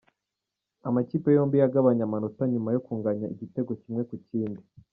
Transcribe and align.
Amakipe 0.87 1.29
yombi 1.35 1.55
yagabanye 1.63 2.01
amanota 2.05 2.41
nyuma 2.51 2.69
yo 2.75 2.81
kunganya 2.85 3.25
igitego 3.33 3.71
kimwe 3.81 4.01
ku 4.09 4.15
kindi. 4.27 4.61